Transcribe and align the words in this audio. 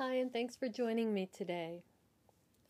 Hi, 0.00 0.14
and 0.14 0.32
thanks 0.32 0.56
for 0.56 0.66
joining 0.66 1.12
me 1.12 1.28
today. 1.30 1.82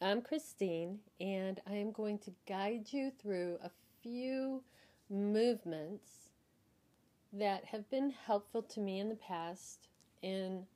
I'm 0.03 0.21
Christine, 0.21 0.99
and 1.21 1.61
I 1.65 1.75
am 1.75 1.93
going 1.93 2.19
to 2.19 2.33
guide 2.45 2.89
you 2.91 3.13
through 3.23 3.59
a 3.63 3.71
few 4.03 4.65
movements 5.09 6.31
that 7.33 7.67
have 7.67 7.89
been 7.89 8.11
helpful 8.11 8.63
to 8.63 8.81
me 8.81 8.99
in 8.99 9.09
the 9.09 9.15
past 9.15 9.87
in 10.23 10.67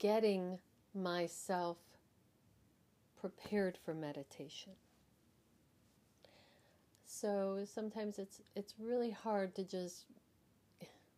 getting 0.00 0.58
myself 0.96 1.76
prepared 3.20 3.78
for 3.84 3.94
meditation. 3.94 4.72
So 7.06 7.64
sometimes 7.72 8.18
it's 8.18 8.40
it's 8.56 8.74
really 8.80 9.12
hard 9.12 9.54
to 9.54 9.62
just 9.62 10.06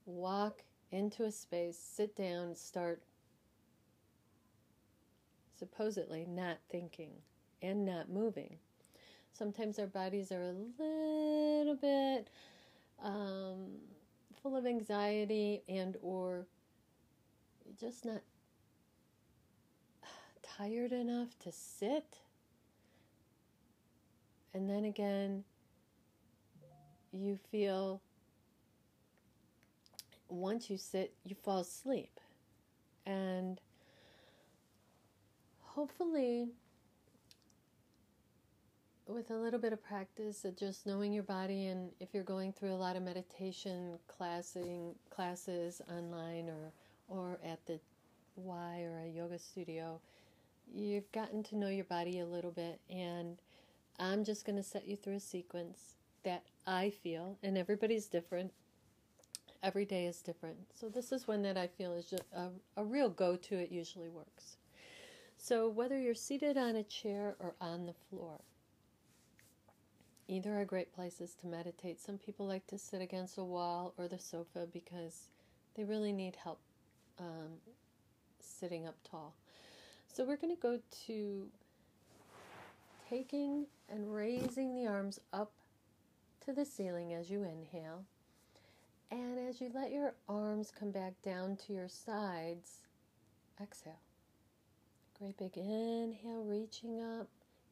walk 0.04 0.64
into 0.92 1.24
a 1.24 1.32
space, 1.32 1.78
sit 1.78 2.14
down, 2.14 2.54
start 2.54 3.00
supposedly 5.58 6.24
not 6.28 6.58
thinking 6.70 7.12
and 7.62 7.84
not 7.84 8.08
moving. 8.08 8.56
Sometimes 9.32 9.78
our 9.78 9.86
bodies 9.86 10.30
are 10.30 10.42
a 10.42 10.54
little 10.82 11.76
bit 11.76 12.28
um, 13.02 13.66
full 14.42 14.56
of 14.56 14.66
anxiety 14.66 15.62
and 15.68 15.96
or 16.02 16.46
just 17.78 18.04
not 18.04 18.20
tired 20.42 20.92
enough 20.92 21.38
to 21.40 21.50
sit. 21.50 22.18
And 24.52 24.70
then 24.70 24.84
again, 24.84 25.42
you 27.12 27.38
feel 27.50 28.00
once 30.28 30.70
you 30.70 30.76
sit, 30.76 31.14
you 31.24 31.34
fall 31.34 31.60
asleep. 31.60 32.20
And 33.06 33.60
hopefully, 35.74 36.48
with 39.06 39.30
a 39.30 39.36
little 39.36 39.58
bit 39.58 39.72
of 39.72 39.82
practice 39.82 40.44
of 40.44 40.56
just 40.56 40.86
knowing 40.86 41.12
your 41.12 41.24
body, 41.24 41.66
and 41.66 41.90
if 42.00 42.08
you're 42.14 42.22
going 42.22 42.52
through 42.52 42.72
a 42.72 42.76
lot 42.76 42.96
of 42.96 43.02
meditation 43.02 43.98
classing, 44.06 44.94
classes 45.10 45.82
online 45.90 46.48
or, 46.48 46.72
or 47.08 47.38
at 47.44 47.64
the 47.66 47.78
Y 48.36 48.82
or 48.82 49.04
a 49.04 49.08
yoga 49.08 49.38
studio, 49.38 50.00
you've 50.72 51.10
gotten 51.12 51.42
to 51.42 51.56
know 51.56 51.68
your 51.68 51.84
body 51.84 52.20
a 52.20 52.26
little 52.26 52.52
bit. 52.52 52.80
And 52.88 53.38
I'm 53.98 54.24
just 54.24 54.46
going 54.46 54.56
to 54.56 54.62
set 54.62 54.86
you 54.86 54.96
through 54.96 55.16
a 55.16 55.20
sequence 55.20 55.96
that 56.22 56.44
I 56.66 56.90
feel, 56.90 57.36
and 57.42 57.58
everybody's 57.58 58.06
different. 58.06 58.52
Every 59.62 59.84
day 59.84 60.06
is 60.06 60.20
different. 60.20 60.56
So, 60.74 60.88
this 60.88 61.10
is 61.10 61.26
one 61.26 61.42
that 61.42 61.56
I 61.56 61.66
feel 61.66 61.94
is 61.94 62.06
just 62.06 62.24
a, 62.34 62.48
a 62.76 62.84
real 62.84 63.08
go 63.08 63.36
to. 63.36 63.54
It 63.56 63.72
usually 63.72 64.08
works. 64.08 64.56
So, 65.46 65.68
whether 65.68 65.98
you're 65.98 66.14
seated 66.14 66.56
on 66.56 66.74
a 66.74 66.82
chair 66.82 67.36
or 67.38 67.54
on 67.60 67.84
the 67.84 67.92
floor, 67.92 68.40
either 70.26 70.58
are 70.58 70.64
great 70.64 70.90
places 70.94 71.36
to 71.42 71.46
meditate. 71.46 72.00
Some 72.00 72.16
people 72.16 72.46
like 72.46 72.66
to 72.68 72.78
sit 72.78 73.02
against 73.02 73.36
a 73.36 73.44
wall 73.44 73.92
or 73.98 74.08
the 74.08 74.18
sofa 74.18 74.66
because 74.72 75.28
they 75.74 75.84
really 75.84 76.12
need 76.12 76.34
help 76.42 76.60
um, 77.18 77.58
sitting 78.40 78.86
up 78.86 78.94
tall. 79.04 79.34
So, 80.10 80.24
we're 80.24 80.38
going 80.38 80.56
to 80.56 80.62
go 80.62 80.78
to 81.08 81.46
taking 83.10 83.66
and 83.90 84.14
raising 84.14 84.74
the 84.74 84.86
arms 84.86 85.20
up 85.34 85.52
to 86.46 86.54
the 86.54 86.64
ceiling 86.64 87.12
as 87.12 87.28
you 87.28 87.42
inhale. 87.42 88.04
And 89.10 89.38
as 89.46 89.60
you 89.60 89.70
let 89.74 89.92
your 89.92 90.14
arms 90.26 90.72
come 90.74 90.90
back 90.90 91.12
down 91.22 91.58
to 91.66 91.74
your 91.74 91.90
sides, 91.90 92.78
exhale. 93.62 94.00
Great 95.18 95.38
big 95.38 95.56
inhale, 95.56 96.44
reaching 96.44 97.00
up. 97.00 97.28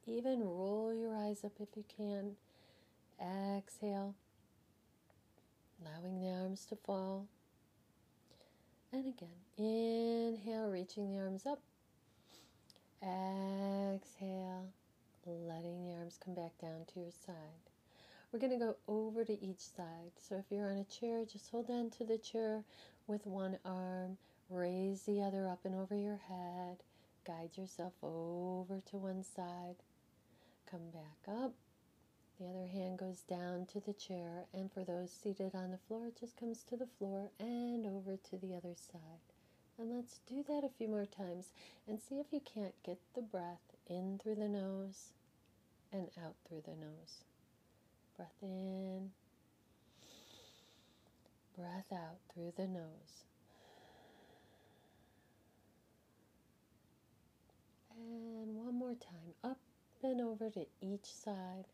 Even 0.07 0.41
roll 0.41 0.95
your 0.95 1.15
eyes 1.15 1.45
up 1.45 1.53
if 1.61 1.69
you 1.77 1.85
can. 1.97 2.37
Exhale, 3.21 4.15
allowing 5.81 6.21
the 6.21 6.29
arms 6.29 6.65
to 6.67 6.77
fall. 6.77 7.27
And 8.93 9.07
again, 9.07 9.29
inhale, 9.59 10.71
reaching 10.71 11.13
the 11.13 11.21
arms 11.21 11.45
up. 11.47 11.61
Exhale, 13.03 14.69
letting 15.27 15.85
the 15.85 15.95
arms 15.99 16.19
come 16.25 16.35
back 16.35 16.53
down 16.61 16.85
to 16.95 17.01
your 17.01 17.11
side. 17.27 17.35
We're 18.33 18.39
going 18.39 18.59
to 18.59 18.65
go 18.65 18.77
over 18.87 19.25
to 19.25 19.45
each 19.45 19.61
side. 19.61 20.13
So 20.17 20.37
if 20.37 20.45
you're 20.51 20.71
on 20.71 20.79
a 20.79 20.85
chair, 20.85 21.25
just 21.25 21.51
hold 21.51 21.71
on 21.71 21.91
to 21.91 22.05
the 22.05 22.19
chair 22.19 22.63
with 23.07 23.27
one 23.27 23.59
arm, 23.65 24.17
raise 24.49 25.03
the 25.03 25.23
other 25.23 25.49
up 25.49 25.65
and 25.65 25.75
over 25.75 25.95
your 25.97 26.21
head, 26.29 26.79
guide 27.43 27.57
yourself 27.57 27.93
over 28.03 28.81
to 28.89 28.97
one 28.97 29.25
side, 29.25 29.77
come 30.71 30.91
back 30.93 31.35
up. 31.43 31.53
The 32.39 32.47
other 32.47 32.69
hand 32.69 32.99
goes 32.99 33.23
down 33.23 33.67
to 33.73 33.81
the 33.81 33.93
chair, 33.93 34.45
and 34.55 34.71
for 34.73 34.85
those 34.85 35.11
seated 35.11 35.55
on 35.55 35.71
the 35.71 35.79
floor, 35.89 36.07
it 36.07 36.19
just 36.19 36.37
comes 36.37 36.63
to 36.65 36.77
the 36.77 36.89
floor 36.99 37.31
and 37.41 37.87
over 37.87 38.17
to 38.17 38.37
the 38.37 38.55
other 38.55 38.75
side. 38.75 39.23
And 39.79 39.91
let's 39.91 40.21
do 40.29 40.45
that 40.47 40.65
a 40.65 40.71
few 40.77 40.89
more 40.89 41.07
times 41.07 41.47
and 41.89 41.99
see 42.01 42.17
if 42.17 42.27
you 42.31 42.41
can't 42.41 42.75
get 42.85 42.99
the 43.15 43.23
breath 43.23 43.75
in 43.89 44.21
through 44.23 44.37
the 44.37 44.49
nose 44.49 45.09
and 45.93 46.09
out 46.25 46.35
through 46.49 46.63
the 46.65 46.77
nose. 46.77 47.25
Breath 48.17 48.31
in, 48.41 49.11
breath 51.57 51.93
out 51.93 52.19
through 52.33 52.53
the 52.57 52.69
nose. 52.69 53.25
And 58.03 58.57
one 58.57 58.75
more 58.75 58.95
time, 58.95 59.35
up 59.45 59.59
and 60.03 60.21
over 60.21 60.51
to 60.51 60.67
each 60.81 61.05
side. 61.05 61.67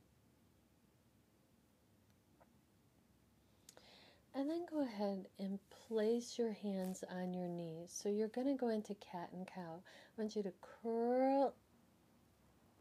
And 4.34 4.48
then 4.48 4.66
go 4.70 4.82
ahead 4.82 5.26
and 5.38 5.58
place 5.88 6.38
your 6.38 6.52
hands 6.52 7.02
on 7.10 7.32
your 7.34 7.48
knees. 7.48 7.90
So 7.90 8.08
you're 8.08 8.28
going 8.28 8.46
to 8.46 8.54
go 8.54 8.68
into 8.68 8.94
cat 8.96 9.30
and 9.32 9.46
cow. 9.46 9.80
I 9.82 10.20
want 10.20 10.36
you 10.36 10.42
to 10.42 10.52
curl 10.60 11.54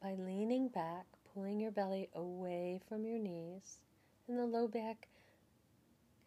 by 0.02 0.14
leaning 0.14 0.68
back, 0.68 1.06
pulling 1.34 1.60
your 1.60 1.72
belly 1.72 2.10
away 2.14 2.82
from 2.88 3.06
your 3.06 3.18
knees, 3.18 3.80
and 4.28 4.38
the 4.38 4.46
low 4.46 4.68
back 4.68 5.08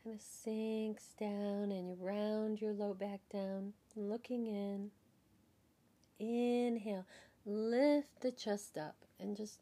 kind 0.03 0.17
of 0.17 0.23
sinks 0.23 1.15
down, 1.19 1.71
and 1.71 1.89
you 1.89 1.97
round 2.01 2.61
your 2.61 2.73
low 2.73 2.95
back 2.95 3.21
down, 3.33 3.75
looking 3.95 4.47
in. 4.47 4.91
Inhale, 6.21 7.07
lift 7.47 8.21
the 8.21 8.31
chest 8.31 8.77
up, 8.77 8.97
and 9.19 9.37
just 9.37 9.59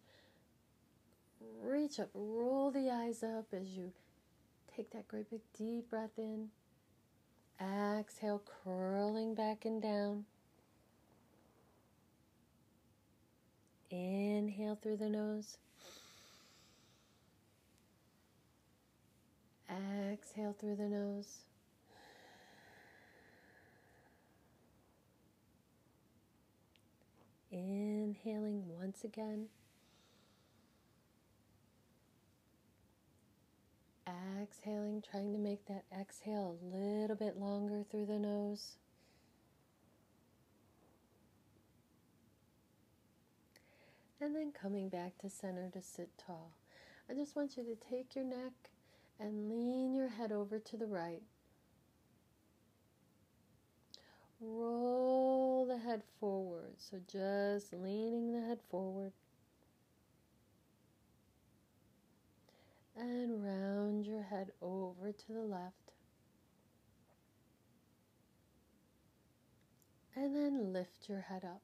reach 1.62 2.00
up, 2.00 2.10
roll 2.12 2.72
the 2.72 2.90
eyes 2.90 3.22
up 3.22 3.46
as 3.52 3.68
you 3.76 3.92
take 4.74 4.90
that 4.90 5.06
great 5.06 5.30
big 5.30 5.40
deep 5.56 5.88
breath 5.88 6.18
in. 6.18 6.48
Exhale, 7.60 8.42
curling 8.64 9.34
back 9.34 9.64
and 9.64 9.80
down. 9.80 10.24
Inhale 13.90 14.78
through 14.80 14.96
the 14.96 15.08
nose. 15.08 15.58
Exhale 19.70 20.56
through 20.58 20.76
the 20.76 20.88
nose. 20.88 21.44
Inhaling 28.08 28.62
once 28.66 29.04
again. 29.04 29.48
Exhaling, 34.40 35.02
trying 35.02 35.34
to 35.34 35.38
make 35.38 35.66
that 35.66 35.84
exhale 35.92 36.56
a 36.56 36.74
little 36.74 37.16
bit 37.16 37.36
longer 37.36 37.84
through 37.90 38.06
the 38.06 38.18
nose. 38.18 38.76
and 44.20 44.34
then 44.34 44.52
coming 44.52 44.88
back 44.88 45.16
to 45.18 45.28
center 45.28 45.70
to 45.70 45.82
sit 45.82 46.08
tall. 46.18 46.52
I 47.10 47.14
just 47.14 47.36
want 47.36 47.56
you 47.56 47.62
to 47.62 47.76
take 47.76 48.16
your 48.16 48.24
neck 48.24 48.70
and 49.20 49.50
lean 49.50 49.94
your 49.94 50.08
head 50.08 50.32
over 50.32 50.58
to 50.58 50.76
the 50.78 50.86
right. 50.86 51.22
Roll 54.40 55.66
the 55.66 55.76
head 55.88 56.02
forward, 56.20 56.74
so 56.76 56.98
just 57.10 57.72
leaning 57.72 58.32
the 58.32 58.46
head 58.46 58.58
forward. 58.70 59.12
And 62.96 63.42
round 63.42 64.06
your 64.06 64.22
head 64.22 64.50
over 64.60 65.12
to 65.12 65.32
the 65.32 65.40
left. 65.40 65.92
And 70.14 70.34
then 70.34 70.72
lift 70.72 71.08
your 71.08 71.20
head 71.20 71.44
up. 71.44 71.62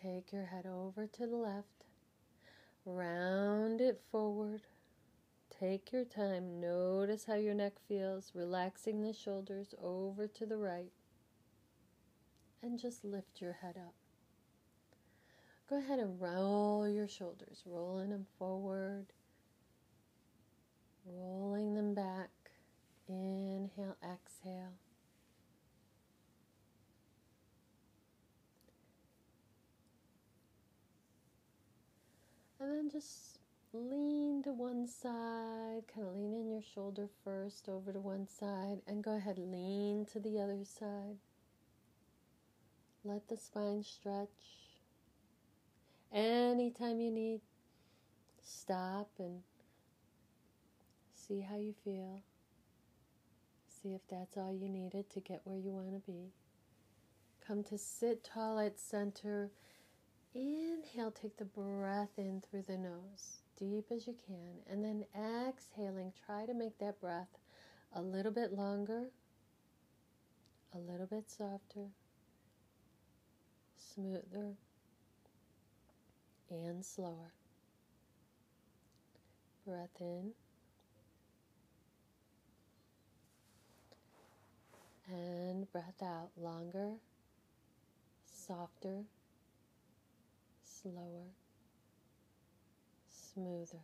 Take 0.00 0.32
your 0.32 0.46
head 0.46 0.64
over 0.64 1.06
to 1.06 1.26
the 1.26 1.36
left, 1.36 1.84
round 2.86 3.82
it 3.82 4.00
forward. 4.10 4.62
Take 5.50 5.92
your 5.92 6.06
time. 6.06 6.58
Notice 6.58 7.26
how 7.26 7.34
your 7.34 7.52
neck 7.52 7.74
feels, 7.86 8.32
relaxing 8.34 9.02
the 9.02 9.12
shoulders 9.12 9.74
over 9.82 10.26
to 10.26 10.46
the 10.46 10.56
right. 10.56 10.92
And 12.62 12.78
just 12.78 13.04
lift 13.04 13.40
your 13.40 13.54
head 13.54 13.76
up. 13.76 13.94
Go 15.68 15.78
ahead 15.78 15.98
and 15.98 16.20
roll 16.20 16.88
your 16.88 17.06
shoulders, 17.06 17.62
rolling 17.64 18.10
them 18.10 18.26
forward, 18.38 19.06
rolling 21.06 21.74
them 21.74 21.94
back. 21.94 22.30
Inhale, 23.08 23.96
exhale. 24.02 24.74
And 32.60 32.70
then 32.70 32.90
just 32.90 33.38
lean 33.72 34.42
to 34.42 34.52
one 34.52 34.86
side, 34.86 35.82
kind 35.92 36.06
of 36.06 36.14
lean 36.14 36.34
in 36.34 36.50
your 36.50 36.62
shoulder 36.62 37.08
first 37.24 37.68
over 37.68 37.92
to 37.92 38.00
one 38.00 38.28
side, 38.28 38.82
and 38.86 39.02
go 39.02 39.16
ahead, 39.16 39.38
lean 39.38 40.04
to 40.12 40.20
the 40.20 40.40
other 40.40 40.64
side. 40.64 41.16
Let 43.04 43.28
the 43.28 43.36
spine 43.36 43.82
stretch. 43.82 44.28
Anytime 46.12 47.00
you 47.00 47.10
need, 47.10 47.40
stop 48.42 49.10
and 49.18 49.40
see 51.14 51.40
how 51.40 51.56
you 51.56 51.74
feel. 51.84 52.22
See 53.68 53.94
if 53.94 54.02
that's 54.10 54.36
all 54.36 54.52
you 54.52 54.68
needed 54.68 55.08
to 55.10 55.20
get 55.20 55.40
where 55.44 55.56
you 55.56 55.72
want 55.72 55.92
to 55.94 56.10
be. 56.10 56.32
Come 57.46 57.62
to 57.64 57.78
sit 57.78 58.22
tall 58.22 58.58
at 58.58 58.78
center 58.78 59.50
Inhale, 60.34 61.10
take 61.10 61.36
the 61.38 61.44
breath 61.44 62.16
in 62.16 62.40
through 62.40 62.62
the 62.62 62.78
nose, 62.78 63.40
deep 63.58 63.86
as 63.90 64.06
you 64.06 64.14
can. 64.26 64.60
And 64.70 64.84
then 64.84 65.04
exhaling, 65.12 66.12
try 66.24 66.46
to 66.46 66.54
make 66.54 66.78
that 66.78 67.00
breath 67.00 67.38
a 67.92 68.00
little 68.00 68.30
bit 68.30 68.52
longer, 68.52 69.06
a 70.72 70.78
little 70.78 71.06
bit 71.06 71.28
softer, 71.28 71.88
smoother, 73.94 74.54
and 76.50 76.84
slower. 76.84 77.32
Breath 79.66 80.00
in. 80.00 80.32
And 85.12 85.70
breath 85.72 86.02
out 86.02 86.30
longer, 86.40 86.92
softer, 88.24 89.02
slower, 90.64 91.26
smoother. 93.08 93.78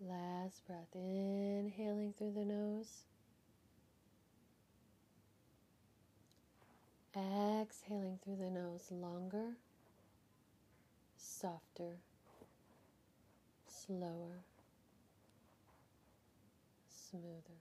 Last 0.00 0.66
breath, 0.66 0.88
inhaling 0.94 2.12
through 2.16 2.32
the 2.32 2.44
nose. 2.44 3.04
Exhaling 7.18 8.18
through 8.22 8.36
the 8.36 8.50
nose 8.50 8.88
longer, 8.92 9.56
softer, 11.16 11.96
slower, 13.66 14.44
smoother. 16.88 17.58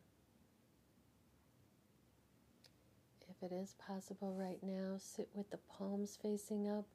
if 3.41 3.51
it 3.51 3.53
is 3.53 3.75
possible 3.85 4.33
right 4.37 4.61
now, 4.63 4.97
sit 4.99 5.29
with 5.33 5.49
the 5.49 5.59
palms 5.77 6.17
facing 6.21 6.67
up, 6.67 6.85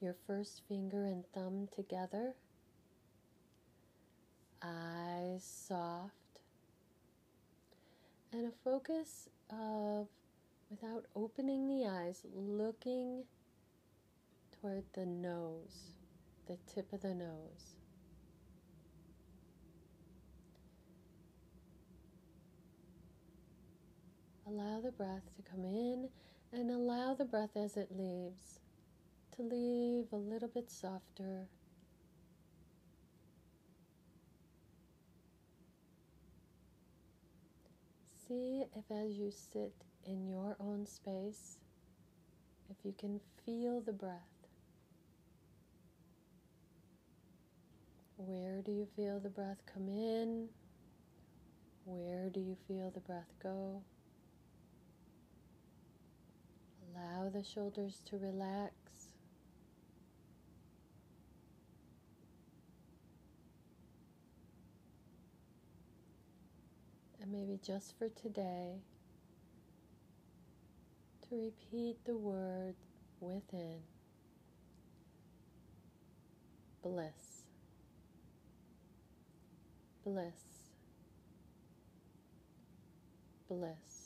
your 0.00 0.14
first 0.26 0.62
finger 0.68 1.06
and 1.06 1.24
thumb 1.32 1.68
together, 1.74 2.34
eyes 4.62 5.42
soft, 5.42 6.12
and 8.32 8.46
a 8.46 8.52
focus 8.64 9.28
of, 9.50 10.06
without 10.70 11.04
opening 11.14 11.66
the 11.66 11.86
eyes, 11.86 12.22
looking 12.34 13.24
toward 14.60 14.84
the 14.94 15.06
nose, 15.06 15.92
the 16.46 16.58
tip 16.72 16.92
of 16.92 17.00
the 17.00 17.14
nose. 17.14 17.76
Allow 24.46 24.80
the 24.80 24.92
breath 24.92 25.30
to 25.36 25.42
come 25.42 25.64
in 25.64 26.08
and 26.52 26.70
allow 26.70 27.14
the 27.14 27.24
breath 27.24 27.56
as 27.56 27.76
it 27.76 27.88
leaves 27.90 28.60
to 29.36 29.42
leave 29.42 30.06
a 30.12 30.16
little 30.16 30.48
bit 30.48 30.70
softer. 30.70 31.46
See 38.28 38.66
if 38.76 38.84
as 38.90 39.16
you 39.16 39.30
sit 39.30 39.72
in 40.04 40.28
your 40.28 40.54
own 40.60 40.84
space, 40.84 41.56
if 42.68 42.76
you 42.84 42.92
can 42.98 43.20
feel 43.46 43.80
the 43.80 43.94
breath. 43.94 44.12
Where 48.18 48.60
do 48.60 48.70
you 48.70 48.86
feel 48.94 49.18
the 49.18 49.30
breath 49.30 49.62
come 49.72 49.88
in? 49.88 50.48
Where 51.86 52.28
do 52.28 52.40
you 52.40 52.58
feel 52.66 52.90
the 52.90 53.00
breath 53.00 53.32
go? 53.42 53.80
Allow 56.94 57.30
the 57.30 57.42
shoulders 57.42 58.02
to 58.10 58.18
relax. 58.18 58.74
And 67.28 67.36
maybe 67.36 67.58
just 67.62 67.98
for 67.98 68.08
today, 68.08 68.76
to 71.28 71.36
repeat 71.36 71.96
the 72.06 72.16
word 72.16 72.74
within. 73.20 73.80
Bliss, 76.82 77.44
bliss, 80.04 80.32
bliss. 83.48 83.97